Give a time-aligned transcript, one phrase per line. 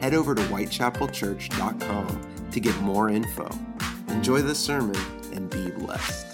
[0.00, 3.48] Head over to whitechapelchurch.com to get more info.
[4.08, 4.96] Enjoy the sermon
[5.32, 6.26] and be blessed.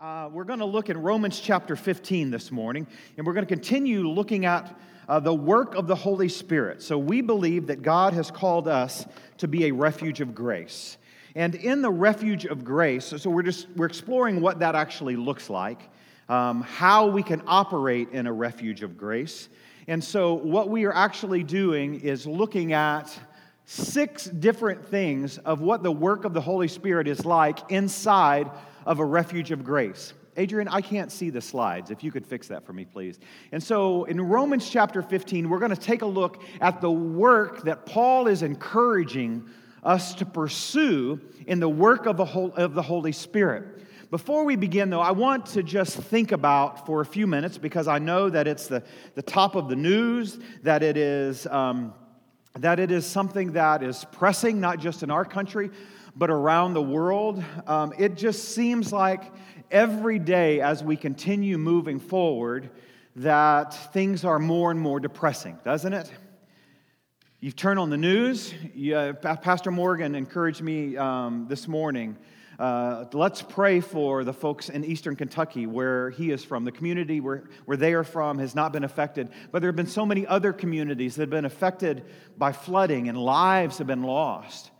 [0.00, 3.54] Uh, we're going to look in Romans chapter 15 this morning, and we're going to
[3.54, 6.82] continue looking at uh, the work of the Holy Spirit.
[6.82, 9.04] So, we believe that God has called us
[9.38, 10.96] to be a refuge of grace.
[11.34, 15.50] And in the refuge of grace, so we're just we're exploring what that actually looks
[15.50, 15.90] like,
[16.30, 19.50] um, how we can operate in a refuge of grace.
[19.88, 23.16] And so, what we are actually doing is looking at
[23.66, 28.50] six different things of what the work of the Holy Spirit is like inside
[28.84, 30.12] of a refuge of grace.
[30.36, 31.90] Adrian, I can't see the slides.
[31.90, 33.18] If you could fix that for me, please.
[33.52, 37.62] And so in Romans chapter 15, we're going to take a look at the work
[37.62, 39.48] that Paul is encouraging
[39.82, 42.24] us to pursue in the work of the,
[42.82, 43.85] Holy Spirit.
[44.10, 47.88] Before we begin, though, I want to just think about for a few minutes because
[47.88, 48.84] I know that it's the,
[49.16, 51.46] the top of the news, that it is.
[51.46, 51.92] Um,
[52.60, 55.70] that it is something that is pressing, not just in our country,
[56.14, 57.44] but around the world.
[57.66, 59.30] Um, it just seems like
[59.70, 62.70] every day as we continue moving forward,
[63.16, 66.10] that things are more and more depressing, doesn't it?
[67.40, 68.54] You've turned on the news.
[68.74, 72.16] You, uh, Pastor Morgan encouraged me um, this morning.
[72.58, 76.64] Uh, let's pray for the folks in eastern Kentucky where he is from.
[76.64, 79.86] The community where, where they are from has not been affected, but there have been
[79.86, 82.04] so many other communities that have been affected
[82.38, 84.70] by flooding and lives have been lost.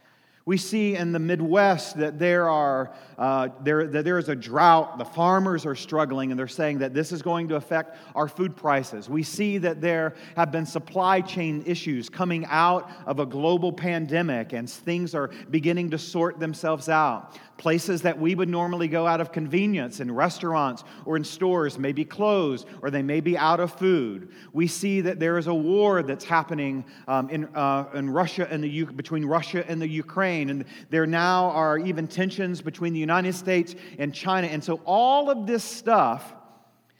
[0.46, 4.96] We see in the Midwest that there, are, uh, there, that there is a drought.
[4.96, 8.54] The farmers are struggling, and they're saying that this is going to affect our food
[8.54, 9.10] prices.
[9.10, 14.52] We see that there have been supply chain issues coming out of a global pandemic,
[14.52, 17.36] and things are beginning to sort themselves out.
[17.58, 21.92] Places that we would normally go out of convenience in restaurants or in stores may
[21.92, 24.28] be closed or they may be out of food.
[24.52, 28.62] We see that there is a war that's happening um, in, uh, in Russia and
[28.62, 30.50] the, between Russia and the Ukraine.
[30.50, 34.48] And there now are even tensions between the United States and China.
[34.48, 36.34] And so all of this stuff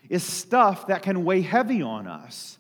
[0.09, 2.59] is stuff that can weigh heavy on us.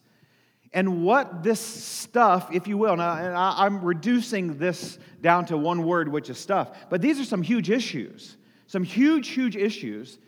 [0.76, 5.86] And what this stuff, if you will, and, I, am reducing this down to one
[5.86, 10.18] word, which is stuff, but these are some huge issues, some huge, huge issues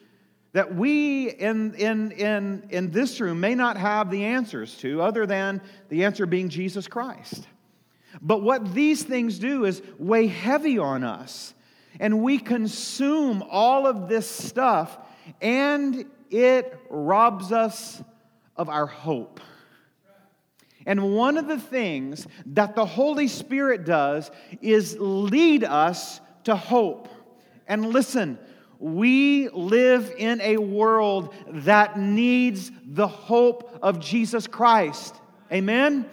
[0.55, 5.27] that we in, in, in, in this room may not have the answers to, other
[5.27, 5.61] than
[5.91, 7.47] the answer being Jesus Christ.
[8.23, 11.53] But what these things do is weigh heavy on us,
[12.01, 14.97] and we consume all of this stuff,
[15.43, 18.03] and it robs us
[18.57, 19.43] of our hope.
[20.89, 24.31] And one of the things that the Holy Spirit does
[24.63, 27.09] is lead us to hope.
[27.67, 28.39] And listen,
[28.79, 35.15] we live in a world that needs the hope of Jesus Christ.
[35.53, 36.09] Amen?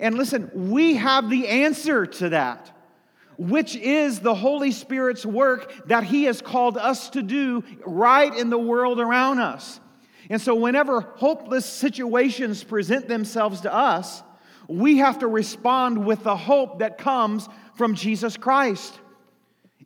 [0.00, 2.76] And listen, we have the answer to that,
[3.38, 8.50] which is the Holy Spirit's work that He has called us to do right in
[8.50, 9.78] the world around us.
[10.28, 14.22] And so, whenever hopeless situations present themselves to us,
[14.68, 18.98] we have to respond with the hope that comes from Jesus Christ.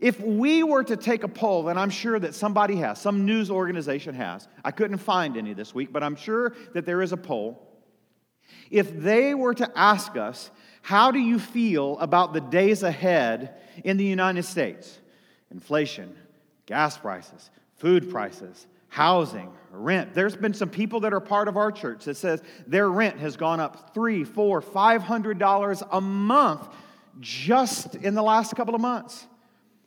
[0.01, 3.51] If we were to take a poll, and I'm sure that somebody has, some news
[3.51, 7.19] organization has, I couldn't find any this week, but I'm sure that there is a
[7.19, 7.67] poll.
[8.71, 13.99] If they were to ask us, how do you feel about the days ahead in
[13.99, 14.99] the United States?
[15.51, 16.17] Inflation,
[16.65, 20.13] gas prices, food prices, housing, rent.
[20.13, 23.37] There's been some people that are part of our church that says their rent has
[23.37, 26.69] gone up three, four, five hundred dollars a month
[27.21, 29.27] just in the last couple of months.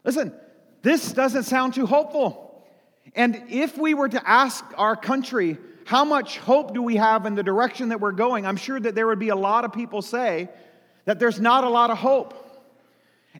[0.03, 0.33] Listen,
[0.81, 2.65] this doesn't sound too hopeful.
[3.15, 7.35] And if we were to ask our country, how much hope do we have in
[7.35, 8.45] the direction that we're going?
[8.45, 10.49] I'm sure that there would be a lot of people say
[11.05, 12.42] that there's not a lot of hope.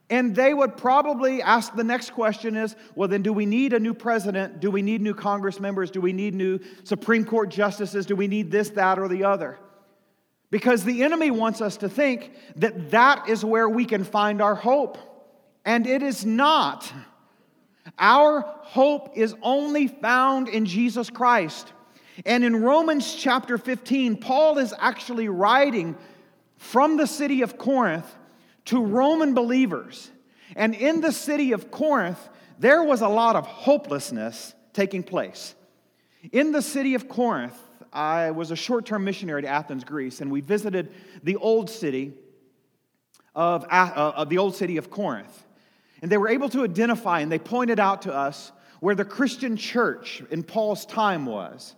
[0.10, 3.80] And they would probably ask the next question is, well, then do we need a
[3.80, 4.60] new president?
[4.60, 5.92] Do we need new Congress members?
[5.92, 8.06] Do we need new Supreme Court justices?
[8.06, 9.60] Do we need this, that, or the other?
[10.50, 14.56] Because the enemy wants us to think that that is where we can find our
[14.56, 14.98] hope.
[15.66, 16.92] And it is not.
[17.98, 21.72] Our hope is only found in Jesus Christ.
[22.25, 25.95] And in Romans chapter 15, Paul is actually writing
[26.57, 28.12] from the city of Corinth
[28.65, 30.10] to Roman believers.
[30.56, 32.30] And in the city of Corinth,
[32.60, 35.56] there was a lot of hopelessness taking place.
[36.31, 37.57] In the city of Corinth,
[37.92, 40.92] I was a short term missionary to Athens, Greece, and we visited
[41.24, 42.13] the old city
[43.36, 45.44] of, uh, of the old city of Corinth.
[46.01, 49.56] And they were able to identify and they pointed out to us where the Christian
[49.56, 51.75] church in Paul's time was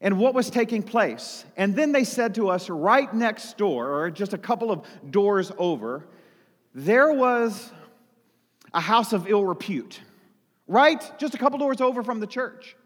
[0.00, 1.44] and what was taking place.
[1.56, 5.50] And then they said to us, right next door, or just a couple of doors
[5.58, 6.06] over,
[6.76, 7.72] there was
[8.74, 9.98] a house of ill repute,
[10.68, 11.02] right?
[11.18, 12.76] Just a couple doors over from the church.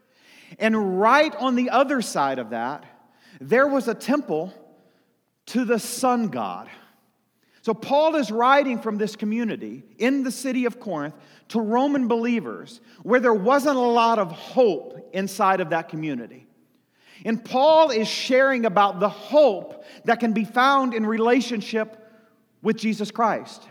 [0.59, 2.85] And right on the other side of that,
[3.41, 4.53] there was a temple
[5.47, 6.69] to the sun god.
[7.63, 11.13] So, Paul is writing from this community in the city of Corinth
[11.49, 16.47] to Roman believers where there wasn't a lot of hope inside of that community.
[17.25, 21.97] And Paul is sharing about the hope that can be found in relationship
[22.61, 23.67] with Jesus Christ.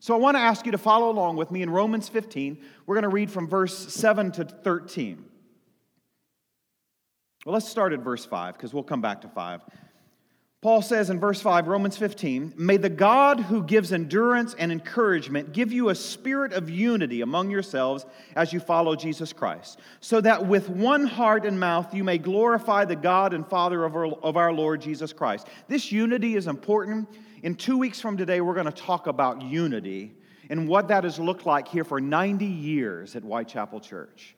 [0.00, 2.58] So I want to ask you to follow along with me in Romans 15.
[2.86, 5.22] We're going to read from verse 7 to 13.
[7.44, 9.60] Well, let's start at verse 5 because we'll come back to 5.
[10.62, 15.54] Paul says in verse 5, Romans 15, May the God who gives endurance and encouragement
[15.54, 18.04] give you a spirit of unity among yourselves
[18.36, 22.84] as you follow Jesus Christ, so that with one heart and mouth you may glorify
[22.84, 25.46] the God and Father of our, of our Lord Jesus Christ.
[25.66, 27.08] This unity is important.
[27.42, 30.12] In two weeks from today, we're going to talk about unity
[30.50, 34.34] and what that has looked like here for 90 years at Whitechapel Church.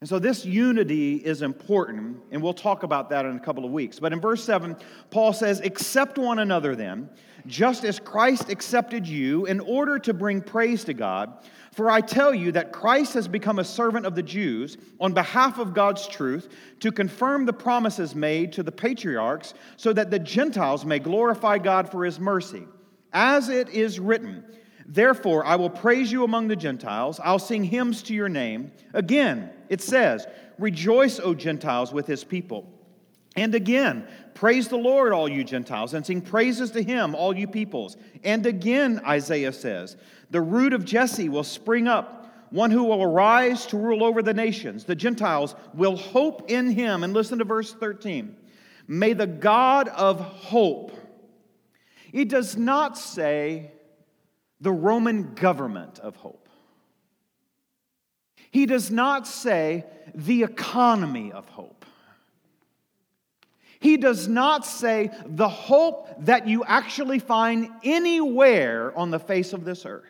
[0.00, 3.70] And so this unity is important, and we'll talk about that in a couple of
[3.70, 4.00] weeks.
[4.00, 4.74] But in verse 7,
[5.10, 7.10] Paul says, Accept one another then,
[7.46, 11.46] just as Christ accepted you, in order to bring praise to God.
[11.72, 15.58] For I tell you that Christ has become a servant of the Jews on behalf
[15.58, 16.48] of God's truth
[16.80, 21.90] to confirm the promises made to the patriarchs, so that the Gentiles may glorify God
[21.90, 22.66] for his mercy.
[23.12, 24.44] As it is written,
[24.92, 27.20] Therefore, I will praise you among the Gentiles.
[27.22, 28.72] I'll sing hymns to your name.
[28.92, 30.26] Again, it says,
[30.58, 32.68] Rejoice, O Gentiles, with his people.
[33.36, 37.46] And again, praise the Lord, all you Gentiles, and sing praises to him, all you
[37.46, 37.96] peoples.
[38.24, 39.96] And again, Isaiah says,
[40.30, 44.34] The root of Jesse will spring up, one who will arise to rule over the
[44.34, 44.82] nations.
[44.82, 47.04] The Gentiles will hope in him.
[47.04, 48.34] And listen to verse 13.
[48.88, 50.90] May the God of hope,
[52.12, 53.70] it does not say,
[54.60, 56.48] the Roman government of hope.
[58.50, 59.84] He does not say
[60.14, 61.84] the economy of hope.
[63.78, 69.64] He does not say the hope that you actually find anywhere on the face of
[69.64, 70.04] this earth.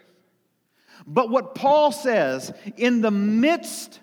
[1.07, 4.01] But what Paul says, in the midst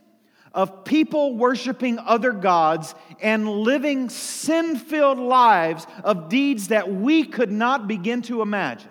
[0.54, 7.52] of people worshiping other gods and living sin filled lives of deeds that we could
[7.52, 8.90] not begin to imagine,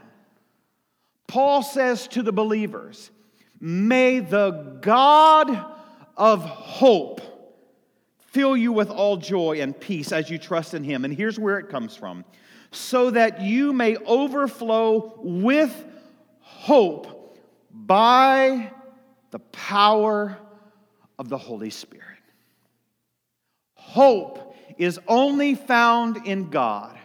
[1.26, 3.10] Paul says to the believers,
[3.60, 5.64] May the God
[6.16, 7.20] of hope
[8.18, 11.04] fill you with all joy and peace as you trust in him.
[11.04, 12.24] And here's where it comes from
[12.70, 15.84] so that you may overflow with
[16.40, 17.38] hope
[17.72, 18.70] by
[19.30, 20.36] the power
[21.18, 22.04] of the Holy Spirit.
[23.74, 26.95] Hope is only found in God.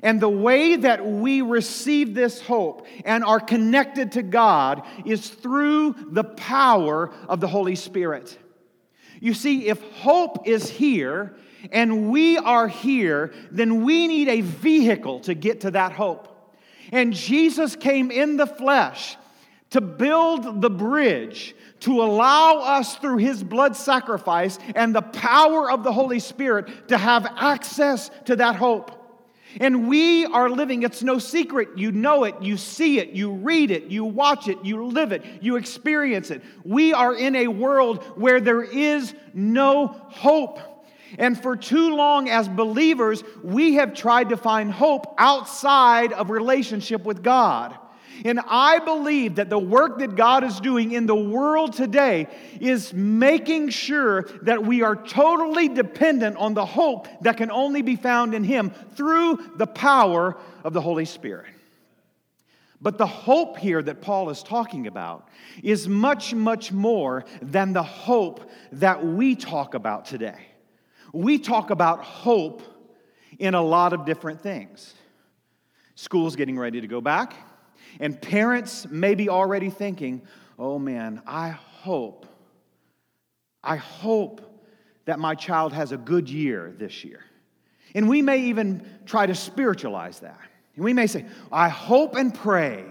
[0.00, 5.94] And the way that we receive this hope and are connected to God is through
[6.10, 8.38] the power of the Holy Spirit.
[9.20, 11.36] You see, if hope is here
[11.70, 16.28] and we are here, then we need a vehicle to get to that hope.
[16.90, 19.16] And Jesus came in the flesh
[19.70, 25.82] to build the bridge to allow us through his blood sacrifice and the power of
[25.82, 29.01] the Holy Spirit to have access to that hope.
[29.60, 31.76] And we are living, it's no secret.
[31.76, 35.22] You know it, you see it, you read it, you watch it, you live it,
[35.40, 36.42] you experience it.
[36.64, 40.58] We are in a world where there is no hope.
[41.18, 47.04] And for too long, as believers, we have tried to find hope outside of relationship
[47.04, 47.76] with God.
[48.24, 52.28] And I believe that the work that God is doing in the world today
[52.60, 57.96] is making sure that we are totally dependent on the hope that can only be
[57.96, 61.46] found in Him through the power of the Holy Spirit.
[62.80, 65.28] But the hope here that Paul is talking about
[65.62, 70.48] is much, much more than the hope that we talk about today.
[71.12, 72.62] We talk about hope
[73.38, 74.94] in a lot of different things.
[75.94, 77.34] School's getting ready to go back.
[78.00, 80.22] And parents may be already thinking,
[80.58, 82.26] oh man, I hope,
[83.62, 84.40] I hope
[85.04, 87.24] that my child has a good year this year.
[87.94, 90.40] And we may even try to spiritualize that.
[90.76, 92.84] And we may say, I hope and pray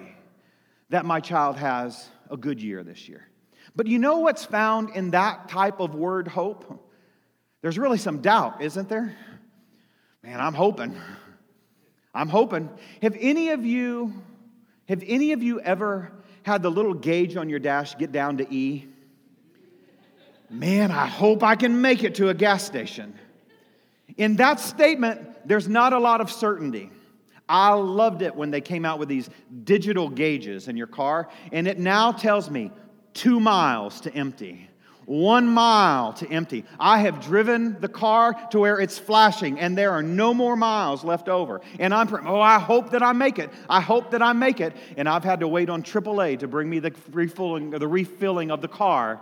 [0.90, 3.28] that my child has a good year this year.
[3.76, 6.90] But you know what's found in that type of word, hope?
[7.62, 9.16] There's really some doubt, isn't there?
[10.24, 10.96] Man, I'm hoping.
[12.14, 12.70] I'm hoping.
[13.02, 14.14] Have any of you
[14.92, 16.12] have any of you ever
[16.44, 18.90] had the little gauge on your dash get down to E?
[20.50, 23.18] Man, I hope I can make it to a gas station.
[24.18, 26.92] In that statement, there's not a lot of certainty.
[27.48, 29.30] I loved it when they came out with these
[29.64, 32.70] digital gauges in your car, and it now tells me
[33.14, 34.70] two miles to empty
[35.06, 36.64] one mile to empty.
[36.80, 41.04] I have driven the car to where it's flashing and there are no more miles
[41.04, 41.62] left over.
[41.80, 43.50] And I'm, oh, I hope that I make it.
[43.70, 44.76] I hope that I make it.
[44.98, 48.62] And I've had to wait on AAA to bring me the refilling, the refilling of
[48.62, 49.20] the car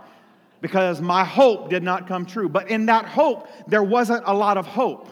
[0.60, 2.48] because my hope did not come true.
[2.48, 5.08] But in that hope, there wasn't a lot of hope.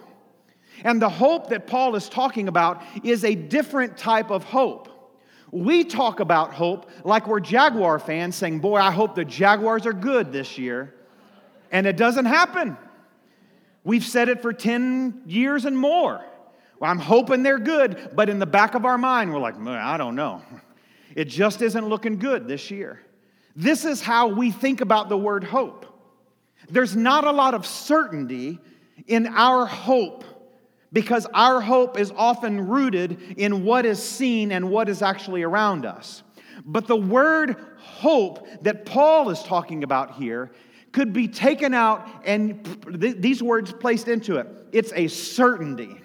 [0.85, 4.98] And the hope that Paul is talking about is a different type of hope.
[5.51, 9.93] We talk about hope like we're Jaguar fans saying, Boy, I hope the Jaguars are
[9.93, 10.95] good this year.
[11.71, 12.77] And it doesn't happen.
[13.85, 16.25] We've said it for 10 years and more.
[16.79, 19.97] Well, I'm hoping they're good, but in the back of our mind, we're like, I
[19.97, 20.43] don't know.
[21.15, 23.01] It just isn't looking good this year.
[23.57, 25.87] This is how we think about the word hope.
[26.71, 28.59] There's not a lot of certainty
[29.07, 30.25] in our hope
[30.93, 35.85] because our hope is often rooted in what is seen and what is actually around
[35.85, 36.23] us.
[36.65, 40.51] But the word hope that Paul is talking about here
[40.93, 42.65] could be taken out and
[43.01, 44.49] th- these words placed into it.
[44.73, 46.01] It's a certainty.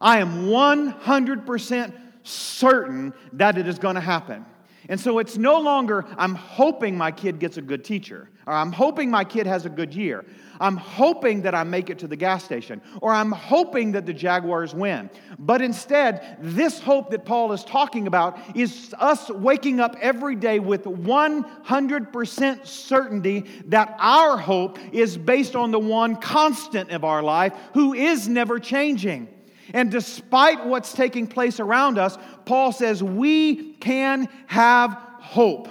[0.00, 4.44] I am 100% certain that it is going to happen.
[4.88, 8.72] And so it's no longer, I'm hoping my kid gets a good teacher, or I'm
[8.72, 10.24] hoping my kid has a good year.
[10.60, 14.14] I'm hoping that I make it to the gas station, or I'm hoping that the
[14.14, 15.10] Jaguars win.
[15.38, 20.58] But instead, this hope that Paul is talking about is us waking up every day
[20.58, 27.52] with 100% certainty that our hope is based on the one constant of our life
[27.74, 29.28] who is never changing.
[29.74, 35.68] And despite what's taking place around us, Paul says we can have hope.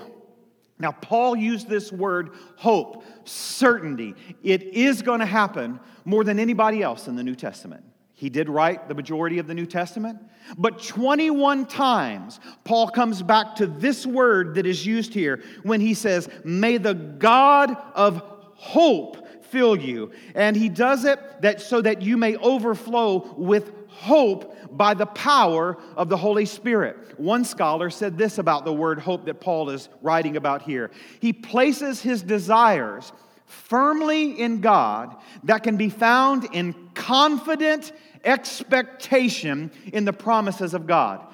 [0.80, 4.14] Now, Paul used this word hope, certainty.
[4.44, 7.84] It is going to happen more than anybody else in the New Testament.
[8.14, 10.20] He did write the majority of the New Testament,
[10.58, 15.94] but 21 times Paul comes back to this word that is used here when he
[15.94, 18.24] says, May the God of
[18.56, 20.12] hope fill you.
[20.34, 25.78] And he does it that so that you may overflow with hope by the power
[25.96, 27.20] of the Holy Spirit.
[27.20, 30.92] One scholar said this about the word hope that Paul is writing about here.
[31.20, 33.12] He places his desires
[33.46, 37.92] firmly in God that can be found in confident
[38.24, 41.26] expectation in the promises of God.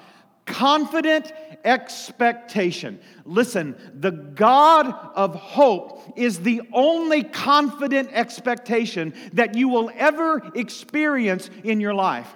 [0.46, 1.32] Confident
[1.64, 3.00] expectation.
[3.24, 11.50] Listen, the God of hope is the only confident expectation that you will ever experience
[11.62, 12.28] in your life.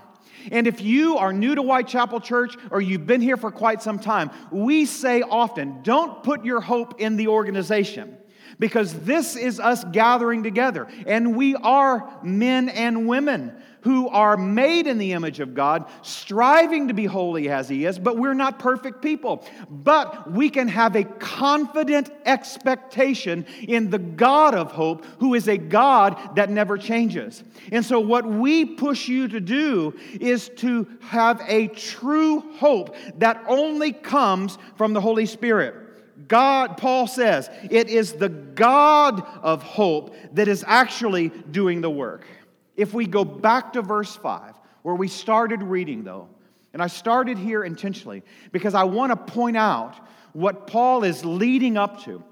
[0.51, 3.99] And if you are new to Whitechapel Church or you've been here for quite some
[3.99, 8.17] time, we say often don't put your hope in the organization
[8.59, 10.89] because this is us gathering together.
[11.07, 16.89] And we are men and women who are made in the image of God, striving
[16.89, 19.45] to be holy as He is, but we're not perfect people.
[19.71, 25.59] But we can have a confident expectation in the God of hope, who is a
[25.59, 27.43] God that never changes.
[27.73, 33.43] And so, what we push you to do is to have a true hope that
[33.49, 35.75] only comes from the Holy Spirit.
[36.27, 42.27] God, Paul says, it is the God of hope that is actually doing the work.
[42.79, 46.29] If we go back to verse 5, where we started reading, though,
[46.73, 49.97] and I started here intentionally because I want to point out
[50.33, 52.23] what Paul is leading up to.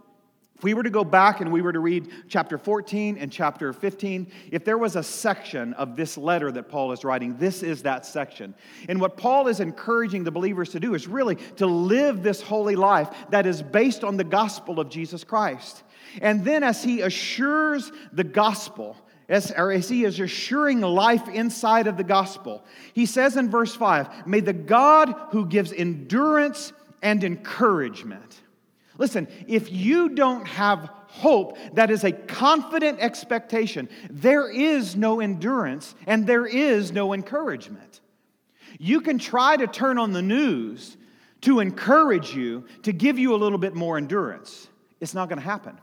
[0.55, 3.73] If we were to go back and we were to read chapter 14 and chapter
[3.73, 7.83] 15, if there was a section of this letter that Paul is writing, this is
[7.83, 8.55] that section.
[8.89, 12.77] And what Paul is encouraging the believers to do is really to live this holy
[12.77, 15.83] life that is based on the gospel of Jesus Christ.
[16.23, 18.97] And then as he assures the gospel,
[19.29, 22.65] he is assuring life inside of the gospel.
[22.93, 28.41] He says in verse 5 May the God who gives endurance and encouragement.
[28.99, 35.95] Listen, if you don't have hope that is a confident expectation, there is no endurance
[36.07, 38.01] and there is no encouragement.
[38.79, 40.97] You can try to turn on the news
[41.43, 44.69] to encourage you, to give you a little bit more endurance.
[45.01, 45.79] It's not going to happen.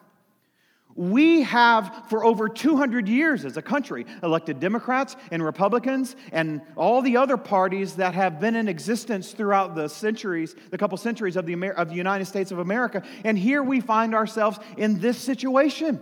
[0.96, 7.02] We have, for over 200 years as a country, elected Democrats and Republicans and all
[7.02, 11.46] the other parties that have been in existence throughout the centuries, the couple centuries of
[11.46, 13.02] the, Amer- of the United States of America.
[13.24, 16.02] And here we find ourselves in this situation.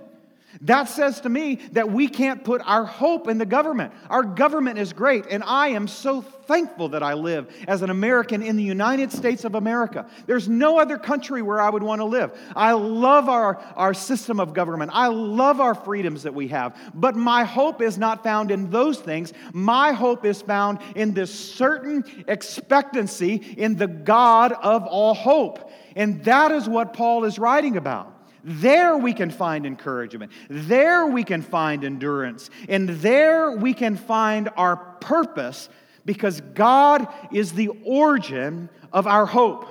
[0.62, 3.94] That says to me that we can't put our hope in the government.
[4.10, 8.44] Our government is great, and I am so thankful that I live as an American
[8.44, 10.06] in the United States of America.
[10.26, 12.38] There's no other country where I would want to live.
[12.56, 17.16] I love our, our system of government, I love our freedoms that we have, but
[17.16, 19.32] my hope is not found in those things.
[19.54, 25.72] My hope is found in this certain expectancy in the God of all hope.
[25.96, 28.21] And that is what Paul is writing about.
[28.44, 30.32] There we can find encouragement.
[30.50, 32.50] There we can find endurance.
[32.68, 35.70] And there we can find our purpose
[36.06, 39.68] because God is the origin of our hope.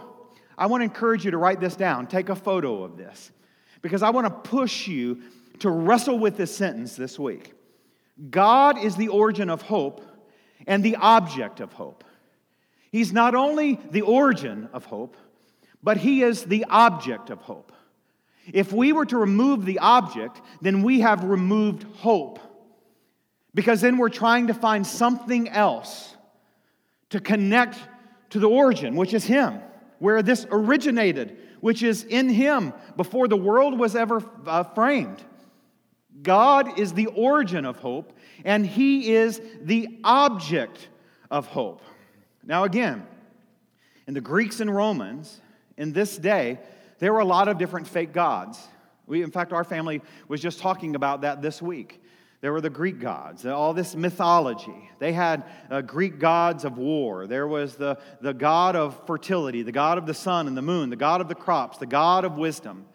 [0.56, 2.06] I want to encourage you to write this down.
[2.06, 3.30] Take a photo of this
[3.82, 5.22] because I want to push you
[5.60, 7.54] to wrestle with this sentence this week.
[8.30, 10.02] God is the origin of hope
[10.66, 12.04] and the object of hope.
[12.92, 15.16] He's not only the origin of hope,
[15.82, 17.72] but He is the object of hope.
[18.52, 22.38] If we were to remove the object, then we have removed hope.
[23.54, 26.16] Because then we're trying to find something else
[27.10, 27.78] to connect
[28.30, 29.60] to the origin, which is Him,
[29.98, 35.22] where this originated, which is in Him before the world was ever uh, framed.
[36.22, 38.12] God is the origin of hope,
[38.44, 40.88] and He is the object
[41.30, 41.82] of hope.
[42.44, 43.06] Now, again,
[44.06, 45.40] in the Greeks and Romans,
[45.76, 46.58] in this day,
[47.00, 48.60] there were a lot of different fake gods.
[49.06, 52.00] We, in fact, our family was just talking about that this week.
[52.40, 54.90] There were the Greek gods, all this mythology.
[54.98, 57.26] They had uh, Greek gods of war.
[57.26, 60.88] There was the, the god of fertility, the god of the sun and the moon,
[60.88, 62.86] the god of the crops, the god of wisdom.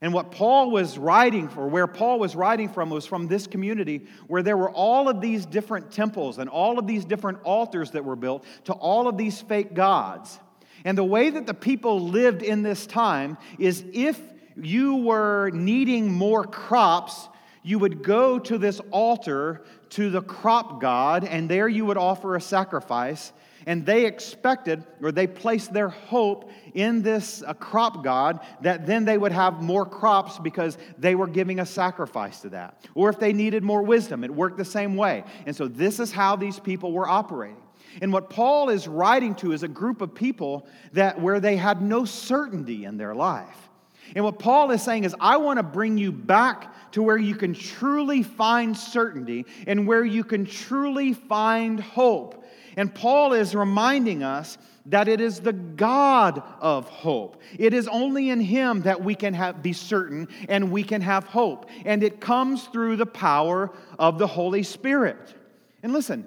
[0.00, 4.06] And what Paul was writing for, where Paul was writing from, was from this community
[4.28, 8.04] where there were all of these different temples and all of these different altars that
[8.04, 10.38] were built to all of these fake gods.
[10.84, 14.20] And the way that the people lived in this time is if
[14.56, 17.28] you were needing more crops,
[17.62, 22.36] you would go to this altar to the crop god, and there you would offer
[22.36, 23.32] a sacrifice.
[23.66, 29.04] And they expected, or they placed their hope in this uh, crop god, that then
[29.04, 32.82] they would have more crops because they were giving a sacrifice to that.
[32.94, 35.24] Or if they needed more wisdom, it worked the same way.
[35.44, 37.62] And so this is how these people were operating.
[38.00, 41.82] And what Paul is writing to is a group of people that where they had
[41.82, 43.68] no certainty in their life.
[44.14, 47.34] And what Paul is saying is, I want to bring you back to where you
[47.34, 52.44] can truly find certainty and where you can truly find hope.
[52.76, 54.56] And Paul is reminding us
[54.86, 57.42] that it is the God of hope.
[57.58, 61.24] It is only in Him that we can have, be certain and we can have
[61.24, 61.68] hope.
[61.84, 65.34] And it comes through the power of the Holy Spirit.
[65.82, 66.26] And listen,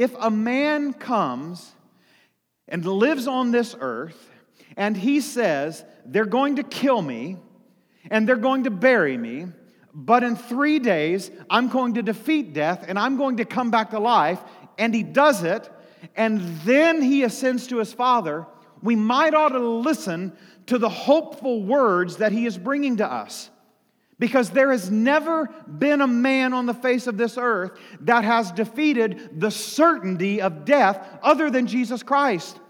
[0.00, 1.72] if a man comes
[2.66, 4.30] and lives on this earth
[4.78, 7.36] and he says, they're going to kill me
[8.10, 9.46] and they're going to bury me,
[9.92, 13.90] but in three days I'm going to defeat death and I'm going to come back
[13.90, 14.40] to life,
[14.78, 15.68] and he does it,
[16.16, 18.46] and then he ascends to his Father,
[18.82, 20.32] we might ought to listen
[20.68, 23.50] to the hopeful words that he is bringing to us.
[24.20, 28.52] Because there has never been a man on the face of this earth that has
[28.52, 32.60] defeated the certainty of death other than Jesus Christ.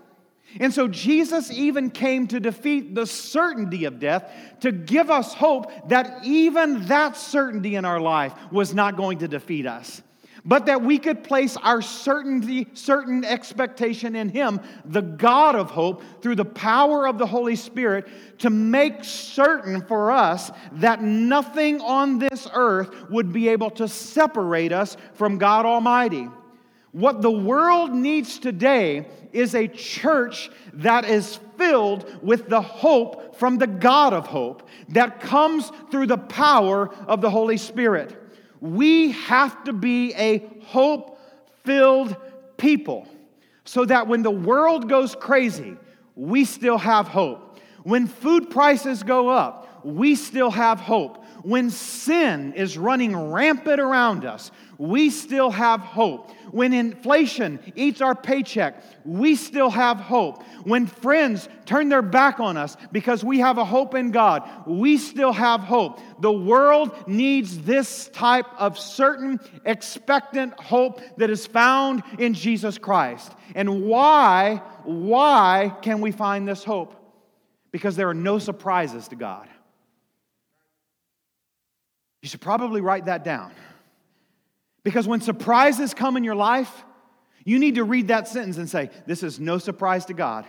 [0.59, 5.71] And so Jesus even came to defeat the certainty of death to give us hope
[5.89, 10.03] that even that certainty in our life was not going to defeat us
[10.45, 16.03] but that we could place our certainty, certain expectation in Him, the God of hope,
[16.23, 22.19] through the power of the Holy Spirit, to make certain for us that nothing on
[22.19, 26.29] this earth would be able to separate us from God Almighty.
[26.93, 33.59] What the world needs today is a church that is filled with the hope from
[33.59, 38.20] the God of hope that comes through the power of the Holy Spirit.
[38.61, 41.19] We have to be a hope
[41.65, 42.17] filled
[42.57, 43.09] people
[43.65, 45.77] so that when the world goes crazy,
[46.15, 47.59] we still have hope.
[47.83, 51.25] When food prices go up, we still have hope.
[51.43, 56.31] When sin is running rampant around us, we still have hope.
[56.53, 60.43] When inflation eats our paycheck, we still have hope.
[60.65, 64.97] When friends turn their back on us because we have a hope in God, we
[64.97, 66.01] still have hope.
[66.23, 73.31] The world needs this type of certain, expectant hope that is found in Jesus Christ.
[73.55, 76.95] And why, why can we find this hope?
[77.71, 79.47] Because there are no surprises to God.
[82.23, 83.53] You should probably write that down.
[84.83, 86.85] Because when surprises come in your life,
[87.45, 90.47] you need to read that sentence and say, This is no surprise to God.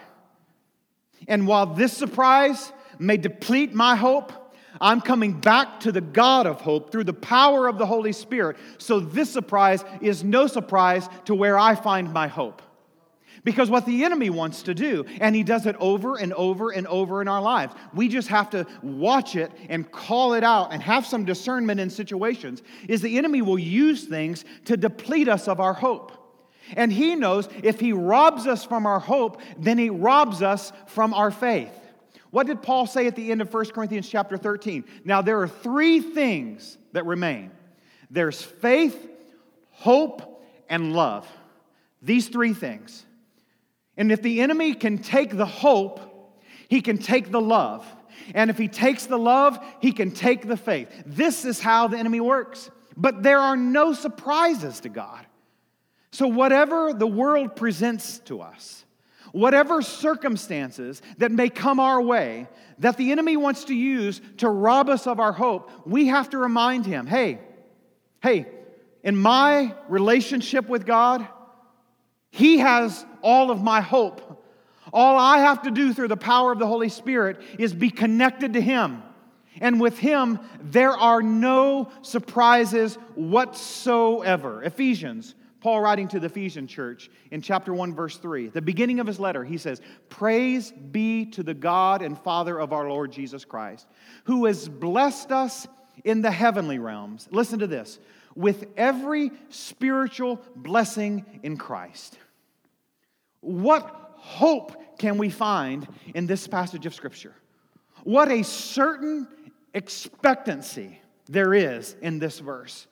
[1.27, 4.33] And while this surprise may deplete my hope,
[4.79, 8.57] I'm coming back to the God of hope through the power of the Holy Spirit.
[8.77, 12.61] So this surprise is no surprise to where I find my hope.
[13.43, 16.85] Because what the enemy wants to do, and he does it over and over and
[16.87, 20.81] over in our lives, we just have to watch it and call it out and
[20.83, 25.59] have some discernment in situations, is the enemy will use things to deplete us of
[25.59, 26.11] our hope.
[26.75, 31.13] And he knows if he robs us from our hope, then he robs us from
[31.13, 31.73] our faith.
[32.29, 34.85] What did Paul say at the end of 1 Corinthians chapter 13?
[35.03, 37.51] Now, there are three things that remain
[38.09, 39.09] there's faith,
[39.69, 41.27] hope, and love.
[42.01, 43.05] These three things.
[44.01, 45.99] And if the enemy can take the hope,
[46.67, 47.85] he can take the love.
[48.33, 50.89] And if he takes the love, he can take the faith.
[51.05, 52.71] This is how the enemy works.
[52.97, 55.23] But there are no surprises to God.
[56.11, 58.85] So, whatever the world presents to us,
[59.33, 62.47] whatever circumstances that may come our way
[62.79, 66.39] that the enemy wants to use to rob us of our hope, we have to
[66.39, 67.37] remind him hey,
[68.23, 68.47] hey,
[69.03, 71.27] in my relationship with God,
[72.31, 74.43] he has all of my hope.
[74.93, 78.53] All I have to do through the power of the Holy Spirit is be connected
[78.53, 79.03] to Him.
[79.59, 84.63] And with Him, there are no surprises whatsoever.
[84.63, 89.07] Ephesians, Paul writing to the Ephesian church in chapter 1, verse 3, the beginning of
[89.07, 93.45] his letter, he says, Praise be to the God and Father of our Lord Jesus
[93.45, 93.87] Christ,
[94.23, 95.67] who has blessed us
[96.03, 97.27] in the heavenly realms.
[97.31, 97.99] Listen to this
[98.35, 102.17] with every spiritual blessing in Christ.
[103.41, 107.33] What hope can we find in this passage of Scripture?
[108.03, 109.27] What a certain
[109.73, 112.87] expectancy there is in this verse.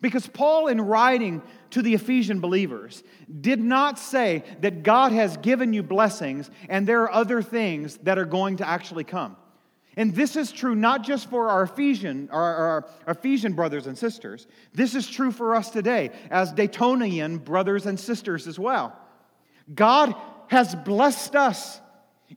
[0.00, 3.02] Because Paul, in writing to the Ephesian believers,
[3.40, 8.18] did not say that God has given you blessings and there are other things that
[8.18, 9.36] are going to actually come.
[9.96, 14.46] And this is true not just for our Ephesian, our, our, Ephesian brothers and sisters.
[14.72, 18.98] This is true for us today as Daytonian brothers and sisters as well.
[19.74, 20.14] God
[20.48, 21.80] has blessed us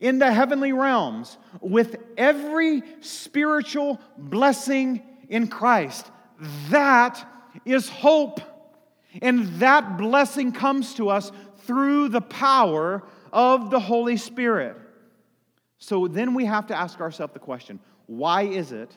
[0.02, 6.12] in the heavenly realms with every spiritual blessing in Christ.
[6.70, 7.26] That
[7.64, 8.42] is hope.
[9.22, 14.76] And that blessing comes to us through the power of the Holy Spirit.
[15.86, 18.92] So then we have to ask ourselves the question why is it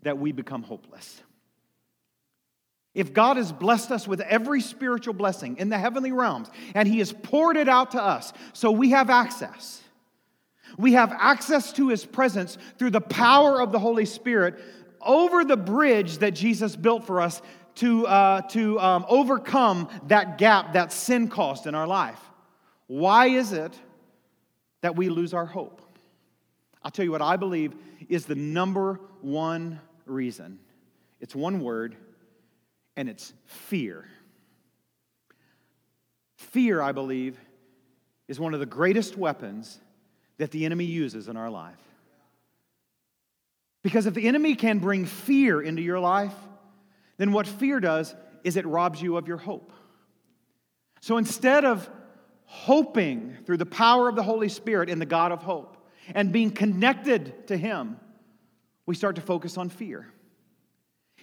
[0.00, 1.22] that we become hopeless?
[2.94, 7.00] If God has blessed us with every spiritual blessing in the heavenly realms and He
[7.00, 9.82] has poured it out to us, so we have access.
[10.78, 14.58] We have access to His presence through the power of the Holy Spirit
[15.02, 17.42] over the bridge that Jesus built for us
[17.74, 22.20] to, uh, to um, overcome that gap that sin caused in our life.
[22.86, 23.78] Why is it
[24.80, 25.79] that we lose our hope?
[26.82, 27.74] I'll tell you what I believe
[28.08, 30.58] is the number one reason.
[31.20, 31.96] It's one word
[32.96, 34.06] and it's fear.
[36.36, 37.38] Fear, I believe,
[38.28, 39.78] is one of the greatest weapons
[40.38, 41.76] that the enemy uses in our life.
[43.82, 46.34] Because if the enemy can bring fear into your life,
[47.18, 48.14] then what fear does
[48.44, 49.72] is it robs you of your hope.
[51.00, 51.88] So instead of
[52.44, 55.76] hoping through the power of the Holy Spirit in the God of hope
[56.14, 57.98] and being connected to Him,
[58.86, 60.12] we start to focus on fear.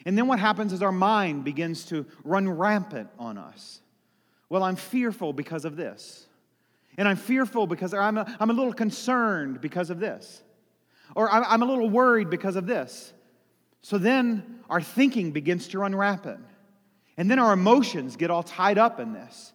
[0.06, 3.82] And then what happens is our mind begins to run rampant on us.
[4.50, 6.26] Well, I'm fearful because of this.
[6.98, 10.42] And I'm fearful because I'm a, I'm a little concerned because of this.
[11.16, 13.14] Or I'm, I'm a little worried because of this.
[13.82, 16.40] So then our thinking begins to run rampant.
[17.18, 19.54] And then our emotions get all tied up in this.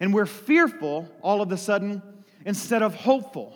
[0.00, 2.02] And we're fearful all of a sudden
[2.44, 3.54] instead of hopeful.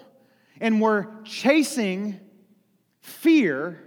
[0.61, 2.21] And we're chasing
[3.01, 3.83] fear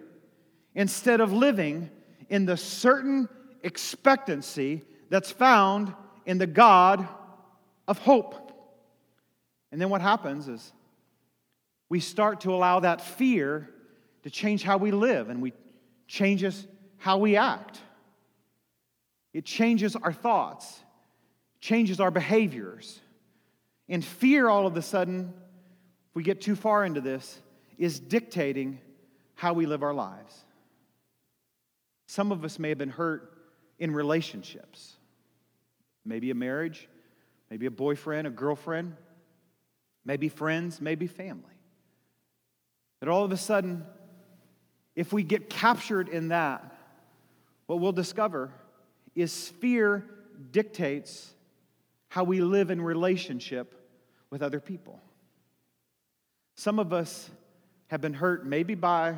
[0.76, 1.90] instead of living
[2.30, 3.28] in the certain
[3.64, 5.94] expectancy that's found
[6.26, 7.08] in the God
[7.88, 8.52] of hope.
[9.72, 10.74] And then what happens is
[11.90, 13.70] we start to allow that fear
[14.24, 15.54] to change how we live and we
[16.08, 17.80] changes how we act.
[19.34, 20.80] It changes our thoughts,
[21.60, 23.00] changes our behaviors.
[23.90, 25.34] And fear all of a sudden,
[26.18, 27.40] we get too far into this,
[27.78, 28.80] is dictating
[29.36, 30.36] how we live our lives.
[32.08, 33.38] Some of us may have been hurt
[33.78, 34.96] in relationships,
[36.04, 36.90] maybe a marriage,
[37.52, 38.96] maybe a boyfriend, a girlfriend,
[40.06, 41.54] maybe friends, maybe family.
[43.00, 43.86] That all of a sudden,
[44.96, 46.76] if we get captured in that,
[47.68, 48.50] what we'll discover
[49.14, 50.04] is fear
[50.50, 51.32] dictates
[52.08, 53.76] how we live in relationship
[54.32, 55.00] with other people.
[56.58, 57.30] Some of us
[57.88, 59.16] have been hurt maybe by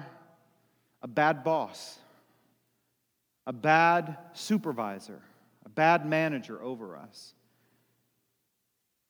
[1.02, 1.97] a bad boss,
[3.47, 5.21] a bad supervisor,
[5.65, 7.34] a bad manager over us.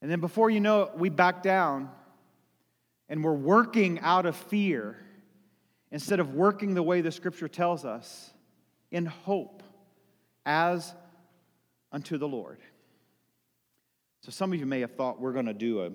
[0.02, 1.90] And then before you know it, we back down
[3.10, 4.98] and we're working out of fear
[5.92, 8.32] instead of working the way the scripture tells us
[8.92, 9.64] in hope
[10.46, 10.94] as
[11.92, 12.60] unto the Lord.
[14.22, 15.92] So some of you may have thought we're going to do a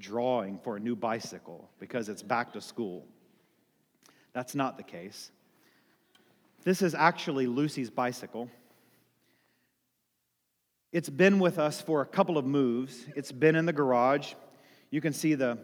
[0.00, 3.06] drawing for a new bicycle because it's back to school.
[4.32, 5.30] That's not the case.
[6.64, 8.48] This is actually Lucy's bicycle.
[10.92, 13.06] It's been with us for a couple of moves.
[13.14, 14.34] It's been in the garage.
[14.90, 15.58] You can see the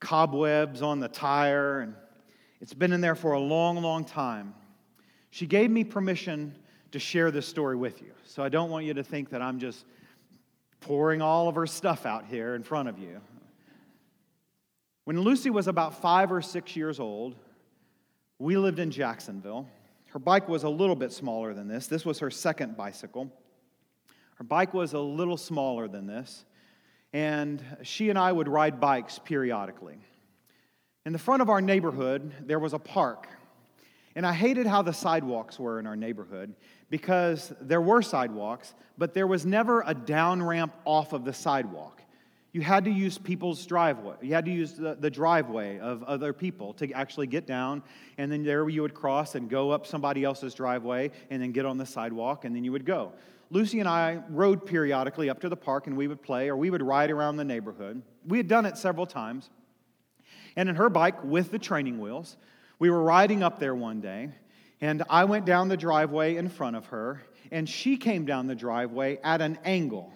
[0.00, 1.94] cobwebs on the tire, and
[2.60, 4.54] it's been in there for a long, long time.
[5.30, 6.54] She gave me permission
[6.92, 8.12] to share this story with you.
[8.24, 9.84] So I don't want you to think that I'm just
[10.80, 13.20] pouring all of her stuff out here in front of you.
[15.04, 17.34] When Lucy was about five or six years old,
[18.38, 19.68] we lived in Jacksonville.
[20.08, 21.86] Her bike was a little bit smaller than this.
[21.86, 23.30] This was her second bicycle.
[24.36, 26.44] Her bike was a little smaller than this,
[27.12, 29.98] and she and I would ride bikes periodically.
[31.06, 33.28] In the front of our neighborhood, there was a park
[34.16, 36.54] and I hated how the sidewalks were in our neighborhood
[36.88, 42.00] because there were sidewalks, but there was never a down ramp off of the sidewalk.
[42.54, 44.14] You had to use people's driveway.
[44.22, 47.82] You had to use the, the driveway of other people to actually get down,
[48.16, 51.66] and then there you would cross and go up somebody else's driveway and then get
[51.66, 53.12] on the sidewalk, and then you would go.
[53.50, 56.70] Lucy and I rode periodically up to the park and we would play or we
[56.70, 58.00] would ride around the neighborhood.
[58.24, 59.50] We had done it several times.
[60.54, 62.36] And in her bike with the training wheels,
[62.78, 64.30] we were riding up there one day,
[64.80, 68.54] and I went down the driveway in front of her, and she came down the
[68.54, 70.12] driveway at an angle.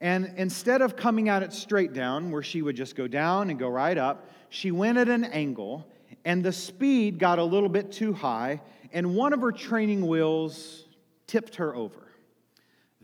[0.00, 3.58] And instead of coming at it straight down, where she would just go down and
[3.58, 5.86] go right up, she went at an angle,
[6.24, 8.60] and the speed got a little bit too high,
[8.92, 10.84] and one of her training wheels
[11.26, 12.00] tipped her over.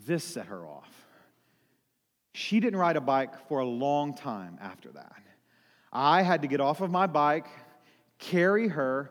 [0.06, 0.90] This set her off.
[2.32, 5.16] She didn't ride a bike for a long time after that.
[5.92, 7.46] I had to get off of my bike
[8.18, 9.11] carry her,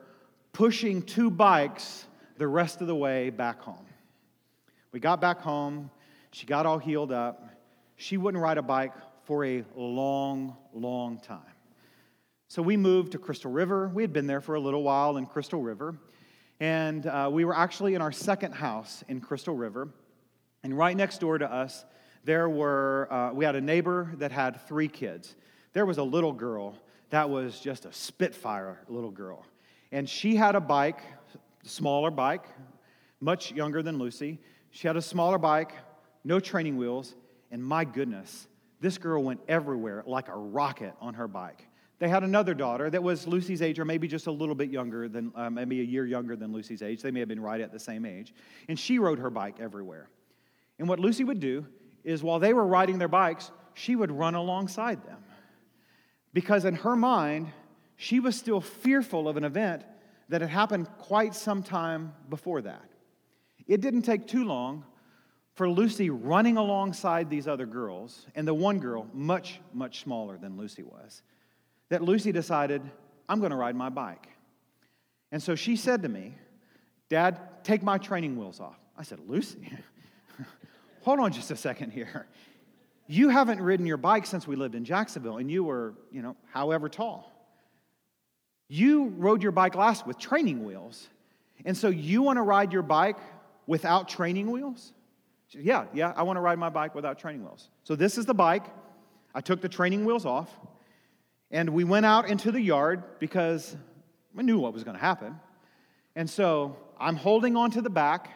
[0.54, 2.06] pushing two bikes
[2.38, 3.86] the rest of the way back home.
[4.92, 5.90] We got back home.
[6.32, 7.50] She got all healed up.
[7.96, 11.40] She wouldn't ride a bike for a long, long time.
[12.48, 13.90] So we moved to Crystal River.
[13.94, 15.96] We had been there for a little while in Crystal River.
[16.60, 19.90] And uh, we were actually in our second house in Crystal River.
[20.64, 21.86] And right next door to us,
[22.24, 25.36] there were, uh, we had a neighbor that had three kids.
[25.74, 26.76] There was a little girl
[27.10, 29.46] that was just a spitfire little girl.
[29.92, 31.02] And she had a bike,
[31.64, 32.46] smaller bike,
[33.20, 34.40] much younger than Lucy.
[34.72, 35.72] She had a smaller bike,
[36.24, 37.16] no training wheels,
[37.52, 38.48] and my goodness,
[38.80, 41.68] this girl went everywhere like a rocket on her bike.
[41.98, 45.08] They had another daughter that was Lucy's age, or maybe just a little bit younger
[45.08, 47.02] than, uh, maybe a year younger than Lucy's age.
[47.02, 48.34] They may have been right at the same age.
[48.68, 50.10] And she rode her bike everywhere.
[50.78, 51.66] And what Lucy would do
[52.04, 55.24] is while they were riding their bikes, she would run alongside them
[56.36, 57.50] because in her mind,
[57.96, 59.84] she was still fearful of an event
[60.28, 62.84] that had happened quite some time before that.
[63.68, 64.84] It didn't take too long
[65.56, 70.58] for Lucy running alongside these other girls, and the one girl, much, much smaller than
[70.58, 71.22] Lucy was,
[71.90, 72.82] that Lucy decided,
[73.30, 74.28] I'm going to ride my bike.
[75.32, 76.34] And so she said to me,
[77.10, 78.78] Dad, take my training wheels off.
[78.98, 79.72] I said, Lucy,
[81.02, 82.28] hold on just a second here.
[83.08, 86.36] You haven't ridden your bike since we lived in Jacksonville, and you were, you know,
[86.52, 87.32] however tall.
[88.68, 91.08] You rode your bike last with training wheels.
[91.64, 93.18] And so you want to ride your bike
[93.68, 94.92] without training wheels?
[95.58, 97.70] Yeah, yeah, I want to ride my bike without training wheels.
[97.84, 98.66] So this is the bike.
[99.34, 100.50] I took the training wheels off,
[101.52, 103.76] and we went out into the yard because
[104.38, 105.40] I knew what was going to happen.
[106.16, 108.30] And so I'm holding on to the back.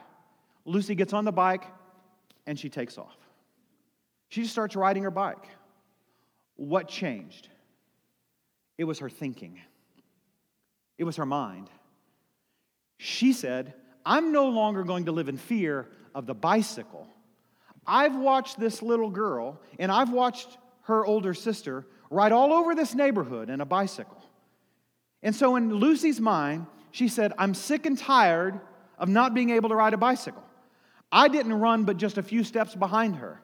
[0.65, 1.65] Lucy gets on the bike,
[2.45, 3.15] and she takes off.
[4.29, 5.47] She just starts riding her bike.
[6.55, 7.47] What changed?
[8.77, 9.59] It was her thinking,
[10.97, 11.69] it was her mind.
[12.97, 13.73] She said,
[14.05, 17.07] I'm no longer going to live in fear of the bicycle.
[17.85, 22.95] I've watched this little girl and I've watched her older sister ride all over this
[22.95, 24.21] neighborhood in a bicycle.
[25.21, 28.59] And so, in Lucy's mind, she said, I'm sick and tired
[28.97, 30.43] of not being able to ride a bicycle.
[31.11, 33.41] I didn't run but just a few steps behind her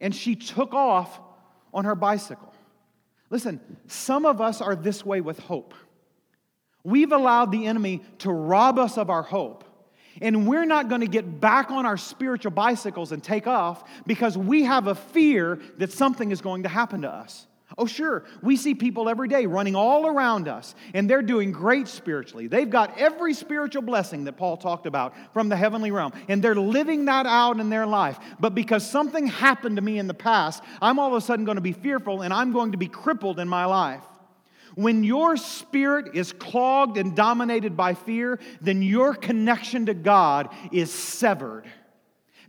[0.00, 1.20] and she took off
[1.72, 2.52] on her bicycle.
[3.30, 5.74] Listen, some of us are this way with hope.
[6.84, 9.64] We've allowed the enemy to rob us of our hope.
[10.20, 14.36] And we're not going to get back on our spiritual bicycles and take off because
[14.36, 17.46] we have a fear that something is going to happen to us.
[17.78, 21.88] Oh, sure, we see people every day running all around us, and they're doing great
[21.88, 22.46] spiritually.
[22.46, 26.54] They've got every spiritual blessing that Paul talked about from the heavenly realm, and they're
[26.54, 28.18] living that out in their life.
[28.38, 31.56] But because something happened to me in the past, I'm all of a sudden going
[31.56, 34.02] to be fearful and I'm going to be crippled in my life.
[34.76, 40.92] When your spirit is clogged and dominated by fear, then your connection to God is
[40.92, 41.64] severed.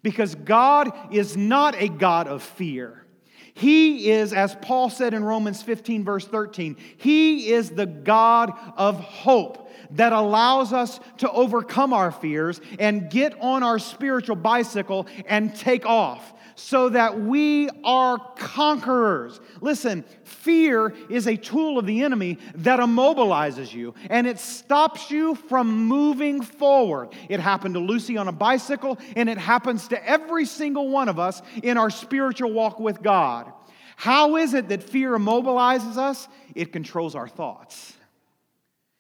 [0.04, 3.06] Because God is not a God of fear.
[3.54, 9.00] He is, as Paul said in Romans 15, verse 13, He is the God of
[9.00, 15.56] hope that allows us to overcome our fears and get on our spiritual bicycle and
[15.56, 19.40] take off so that we are conquerors.
[19.62, 25.36] Listen, fear is a tool of the enemy that immobilizes you and it stops you
[25.36, 27.10] from moving forward.
[27.30, 31.20] It happened to Lucy on a bicycle, and it happens to every single one of
[31.20, 33.54] us in our spiritual walk with God.
[33.96, 36.28] How is it that fear immobilizes us?
[36.56, 37.94] It controls our thoughts.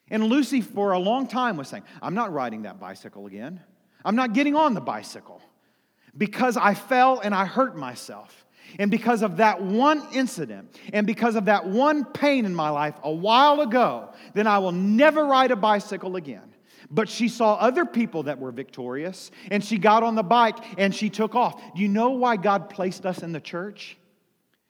[0.09, 3.61] And Lucy, for a long time, was saying, I'm not riding that bicycle again.
[4.05, 5.41] I'm not getting on the bicycle
[6.17, 8.45] because I fell and I hurt myself.
[8.79, 12.95] And because of that one incident, and because of that one pain in my life
[13.01, 16.53] a while ago, then I will never ride a bicycle again.
[16.89, 20.93] But she saw other people that were victorious, and she got on the bike and
[20.93, 21.61] she took off.
[21.75, 23.97] Do you know why God placed us in the church?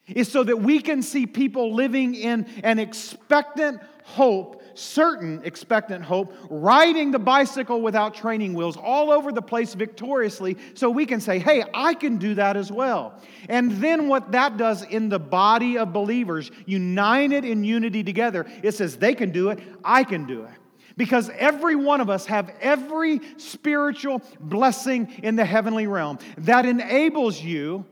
[0.08, 6.34] It's so that we can see people living in an expectant hope certain expectant hope,
[6.50, 11.40] riding the bicycle without training wheels all over the place victoriously, so we can say,
[11.40, 13.20] hey, I can do that as well.
[13.50, 18.74] And then what that does in the body of believers, united in unity together, it
[18.74, 20.52] says they can do it, I can do it.
[20.96, 27.40] Because every one of us have every spiritual blessing in the heavenly realm that enables
[27.40, 27.86] you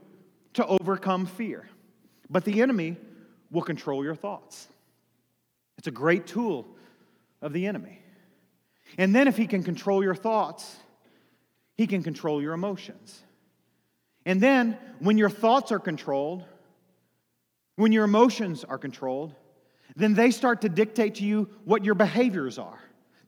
[0.54, 1.68] to overcome fear.
[2.30, 2.98] But the enemy
[3.52, 4.68] will control your thoughts.
[5.78, 6.66] It's a great tool
[7.42, 8.02] of the enemy.
[8.98, 10.78] And then, if he can control your thoughts,
[11.76, 13.24] he can control your emotions.
[14.26, 16.44] And then, when your thoughts are controlled,
[17.76, 19.34] when your emotions are controlled,
[19.96, 22.80] then they start to dictate to you what your behaviors are.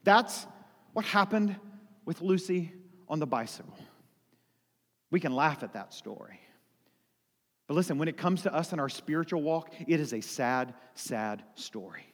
[0.04, 0.46] That's
[0.94, 1.56] what happened
[2.06, 2.72] with Lucy
[3.08, 3.78] on the bicycle.
[5.12, 6.40] We can laugh at that story.
[7.68, 10.74] But listen, when it comes to us in our spiritual walk, it is a sad,
[10.96, 12.06] sad story.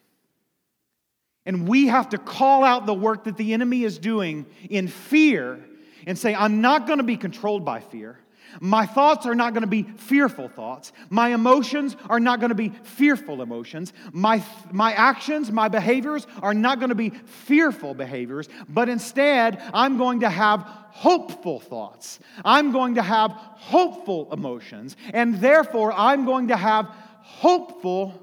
[1.45, 5.60] And we have to call out the work that the enemy is doing in fear
[6.08, 8.19] and say, I'm not going to be controlled by fear.
[8.60, 10.91] My thoughts are not going to be fearful thoughts.
[11.10, 13.93] My emotions are not going to be fearful emotions.
[14.12, 19.97] My, my actions, my behaviors are not going to be fearful behaviors, but instead, I'm
[19.97, 22.19] going to have hopeful thoughts.
[22.45, 26.86] I'm going to have hopeful emotions, and therefore, I'm going to have
[27.21, 28.13] hopeful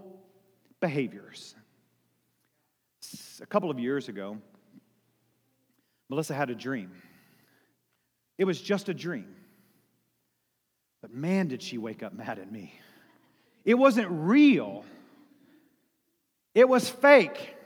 [0.80, 1.56] behaviors
[3.40, 4.38] a couple of years ago,
[6.08, 6.90] Melissa had a dream.
[8.36, 9.34] It was just a dream.
[11.00, 12.74] But man, did she wake up mad at me.
[13.64, 14.84] It wasn't real,
[16.54, 17.56] it was fake.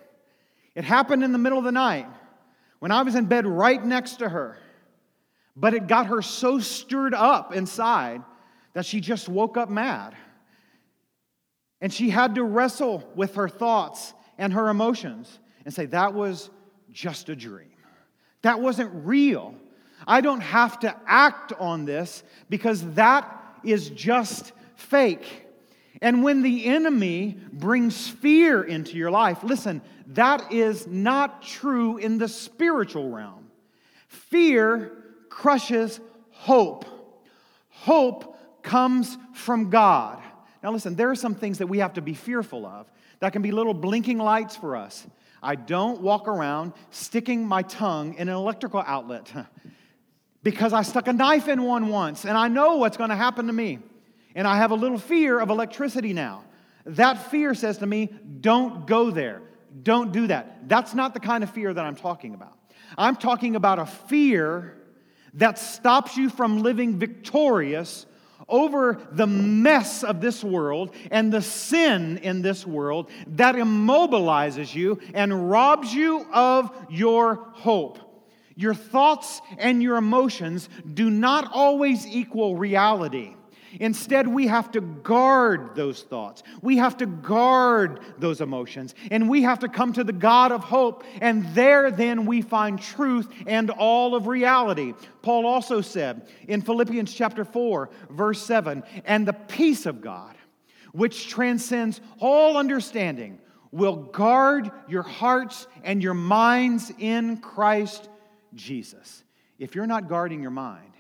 [0.75, 2.09] It happened in the middle of the night
[2.81, 4.59] when I was in bed right next to her.
[5.55, 8.23] But it got her so stirred up inside
[8.73, 10.17] that she just woke up mad.
[11.81, 16.51] And she had to wrestle with her thoughts and her emotions and say, that was
[16.93, 17.71] just a dream.
[18.43, 19.55] That wasn't real.
[20.07, 25.47] I don't have to act on this because that is just fake.
[26.03, 32.19] And when the enemy brings fear into your life, listen, that is not true in
[32.19, 33.51] the spiritual realm.
[34.09, 34.93] Fear
[35.31, 36.01] crushes
[36.31, 36.85] hope.
[37.71, 40.23] Hope comes from God.
[40.63, 43.43] Now, listen, there are some things that we have to be fearful of that can
[43.43, 45.07] be little blinking lights for us.
[45.45, 49.31] I don't walk around sticking my tongue in an electrical outlet
[50.43, 53.47] because I stuck a knife in one once and I know what's going to happen
[53.47, 53.79] to me.
[54.35, 56.43] And I have a little fear of electricity now.
[56.87, 59.43] That fear says to me, don't go there.
[59.83, 60.69] Don't do that.
[60.69, 62.57] That's not the kind of fear that I'm talking about.
[62.97, 64.77] I'm talking about a fear
[65.35, 68.07] that stops you from living victorious
[68.49, 75.01] over the mess of this world and the sin in this world that immobilizes you
[75.15, 77.99] and robs you of your hope.
[78.57, 83.35] Your thoughts and your emotions do not always equal reality.
[83.81, 86.43] Instead, we have to guard those thoughts.
[86.63, 88.95] We have to guard those emotions.
[89.11, 91.05] And we have to come to the God of hope.
[91.21, 94.95] And there, then, we find truth and all of reality.
[95.23, 100.35] Paul also said in Philippians chapter 4, verse 7 And the peace of God,
[100.93, 103.39] which transcends all understanding,
[103.73, 108.09] will guard your hearts and your minds in Christ
[108.55, 109.25] Jesus.
[109.59, 110.94] If you're not guarding your mind,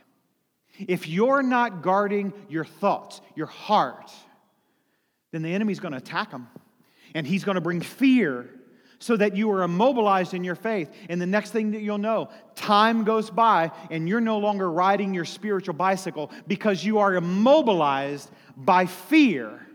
[0.78, 4.10] if you're not guarding your thoughts, your heart,
[5.32, 6.48] then the enemy's going to attack them.
[7.14, 8.48] And he's going to bring fear
[8.98, 10.90] so that you are immobilized in your faith.
[11.08, 15.12] And the next thing that you'll know, time goes by and you're no longer riding
[15.12, 19.66] your spiritual bicycle because you are immobilized by fear.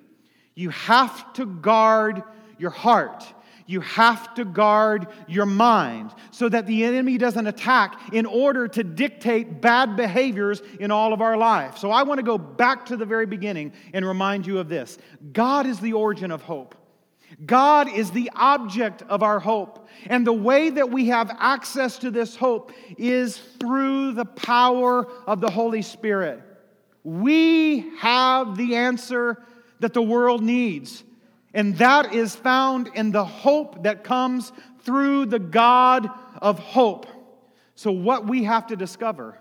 [0.56, 2.24] You have to guard
[2.58, 3.24] your heart.
[3.70, 8.84] You have to guard your mind so that the enemy doesn't attack in order to
[8.84, 11.78] dictate bad behaviors in all of our life.
[11.78, 14.98] So I want to go back to the very beginning and remind you of this
[15.34, 16.74] God is the origin of hope.
[17.46, 19.88] God is the object of our hope.
[20.08, 25.42] And the way that we have access to this hope is through the power of
[25.42, 26.42] the Holy Spirit.
[27.04, 29.44] We have the answer
[29.80, 31.04] that the world needs.
[31.54, 36.10] And that is found in the hope that comes through the God
[36.42, 37.08] of hope.
[37.76, 39.40] So, what we have to discover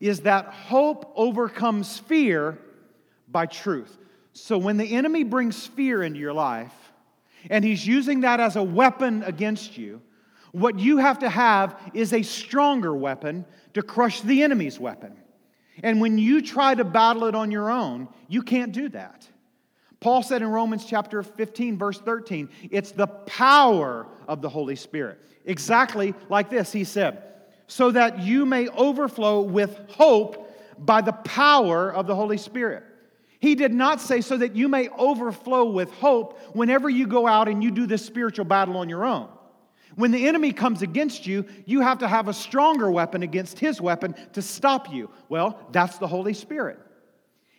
[0.00, 2.58] is that hope overcomes fear
[3.28, 3.96] by truth.
[4.32, 6.74] So, when the enemy brings fear into your life,
[7.50, 10.00] and he's using that as a weapon against you,
[10.52, 13.44] what you have to have is a stronger weapon
[13.74, 15.16] to crush the enemy's weapon.
[15.82, 19.26] And when you try to battle it on your own, you can't do that.
[20.00, 25.20] Paul said in Romans chapter 15, verse 13, it's the power of the Holy Spirit.
[25.44, 27.22] Exactly like this, he said,
[27.66, 32.84] so that you may overflow with hope by the power of the Holy Spirit.
[33.40, 37.48] He did not say so that you may overflow with hope whenever you go out
[37.48, 39.28] and you do this spiritual battle on your own.
[39.94, 43.80] When the enemy comes against you, you have to have a stronger weapon against his
[43.80, 45.10] weapon to stop you.
[45.28, 46.78] Well, that's the Holy Spirit.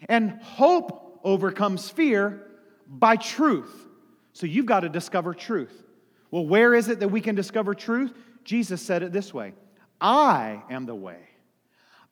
[0.08, 2.46] And hope overcomes fear
[2.88, 3.88] by truth.
[4.34, 5.84] So you've got to discover truth.
[6.32, 8.14] Well, where is it that we can discover truth?
[8.44, 9.54] Jesus said it this way
[10.02, 11.20] I am the way,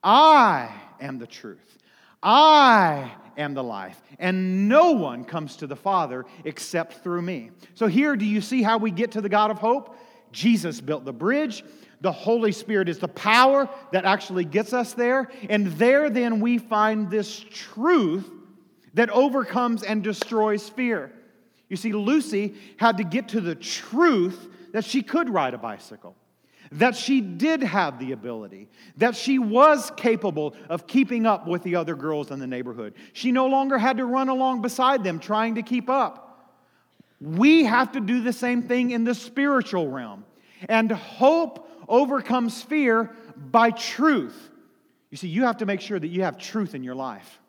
[0.02, 1.78] I am the truth,
[2.22, 7.50] I am the life, and no one comes to the Father except through me.
[7.74, 9.96] So, here, do you see how we get to the God of hope?
[10.32, 11.64] Jesus built the bridge.
[12.00, 15.30] The Holy Spirit is the power that actually gets us there.
[15.48, 18.30] And there, then, we find this truth
[18.94, 21.12] that overcomes and destroys fear.
[21.68, 26.16] You see, Lucy had to get to the truth that she could ride a bicycle,
[26.72, 31.76] that she did have the ability, that she was capable of keeping up with the
[31.76, 32.94] other girls in the neighborhood.
[33.12, 36.24] She no longer had to run along beside them trying to keep up.
[37.20, 40.24] We have to do the same thing in the spiritual realm.
[40.68, 44.50] And hope overcomes fear by truth.
[45.10, 47.40] You see, you have to make sure that you have truth in your life.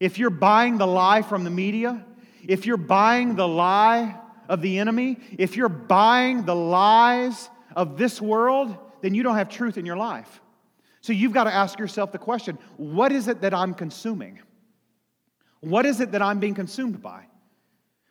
[0.00, 2.04] If you're buying the lie from the media,
[2.46, 4.18] if you're buying the lie
[4.48, 9.48] of the enemy, if you're buying the lies of this world, then you don't have
[9.48, 10.40] truth in your life.
[11.00, 14.40] So you've got to ask yourself the question what is it that I'm consuming?
[15.60, 17.24] What is it that I'm being consumed by?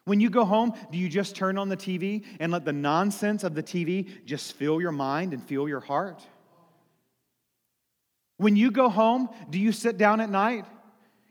[0.03, 3.43] When you go home, do you just turn on the TV and let the nonsense
[3.43, 6.21] of the TV just fill your mind and fill your heart?
[8.37, 10.65] When you go home, do you sit down at night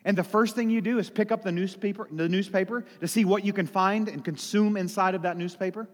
[0.07, 3.25] and the first thing you do is pick up the newspaper, the newspaper to see
[3.25, 5.89] what you can find and consume inside of that newspaper.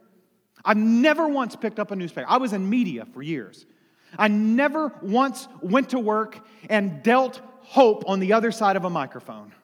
[0.63, 2.29] I've never once picked up a newspaper.
[2.29, 3.65] I was in media for years.
[4.19, 6.39] I never once went to work
[6.69, 9.55] and dealt hope on the other side of a microphone.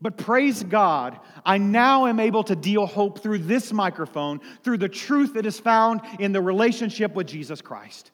[0.00, 4.88] But praise God, I now am able to deal hope through this microphone, through the
[4.88, 8.12] truth that is found in the relationship with Jesus Christ.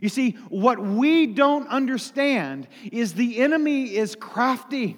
[0.00, 4.96] You see, what we don't understand is the enemy is crafty.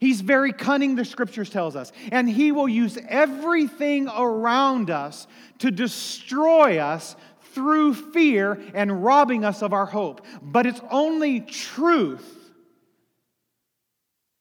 [0.00, 5.26] He's very cunning, the scriptures tells us, and he will use everything around us
[5.60, 7.16] to destroy us
[7.52, 10.26] through fear and robbing us of our hope.
[10.42, 12.52] But it's only truth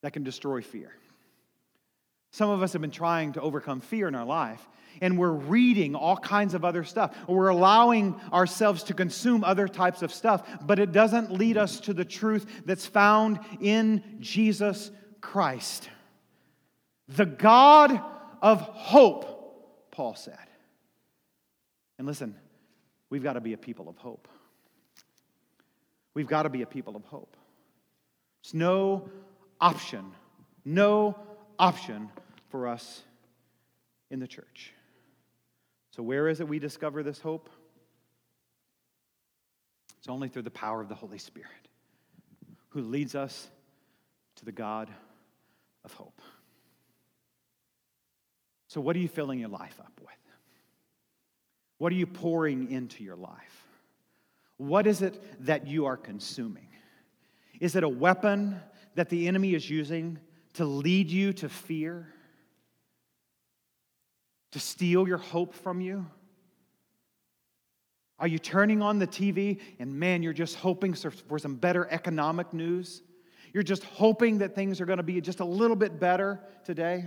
[0.02, 0.92] that can destroy fear.
[2.32, 4.68] Some of us have been trying to overcome fear in our life,
[5.02, 7.16] and we're reading all kinds of other stuff.
[7.28, 11.94] We're allowing ourselves to consume other types of stuff, but it doesn't lead us to
[11.94, 14.92] the truth that's found in Jesus
[15.22, 15.90] Christ.
[17.08, 18.02] The God
[18.42, 20.38] of hope, Paul said.
[21.98, 22.36] And listen,
[23.10, 24.28] we've got to be a people of hope.
[26.14, 27.36] We've got to be a people of hope.
[28.44, 29.10] It's no
[29.60, 30.12] option,
[30.66, 31.18] no
[31.58, 32.10] option
[32.50, 33.02] for us
[34.12, 34.74] in the church.
[35.96, 37.52] So, where is it we discover this hope?
[40.00, 41.50] It's only through the power of the Holy Spirit
[42.70, 43.48] who leads us
[44.38, 44.90] to the God
[45.86, 46.20] of hope.
[48.68, 50.10] So, what are you filling your life up with?
[51.78, 53.68] What are you pouring into your life?
[54.58, 56.70] What is it that you are consuming?
[57.60, 58.60] Is it a weapon
[58.96, 60.18] that the enemy is using
[60.54, 62.08] to lead you to fear?
[64.54, 66.06] To steal your hope from you?
[68.20, 72.54] Are you turning on the TV and man, you're just hoping for some better economic
[72.54, 73.02] news?
[73.52, 77.06] You're just hoping that things are going to be just a little bit better today?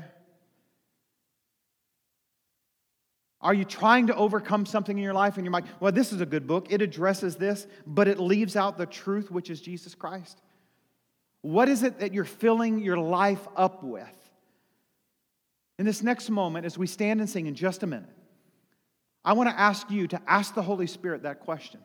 [3.40, 6.20] Are you trying to overcome something in your life and you're like, well, this is
[6.20, 6.66] a good book.
[6.70, 10.40] It addresses this, but it leaves out the truth, which is Jesus Christ?
[11.42, 14.15] What is it that you're filling your life up with?
[15.78, 18.08] In this next moment, as we stand and sing in just a minute,
[19.24, 21.80] I want to ask you to ask the Holy Spirit that question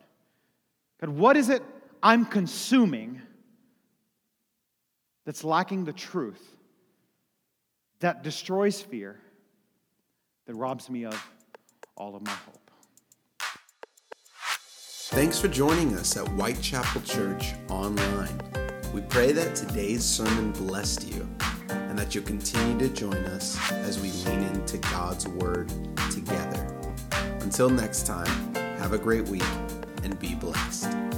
[1.00, 1.64] God, what is it
[2.02, 3.22] I'm consuming
[5.26, 6.42] that's lacking the truth,
[8.00, 9.20] that destroys fear,
[10.46, 11.32] that robs me of
[11.98, 12.58] all of my hope?
[15.14, 18.40] Thanks for joining us at Whitechapel Church Online.
[18.94, 21.28] We pray that today's sermon blessed you
[21.92, 25.70] and that you'll continue to join us as we lean into God's Word
[26.10, 26.66] together.
[27.42, 29.44] Until next time, have a great week
[30.02, 31.11] and be blessed.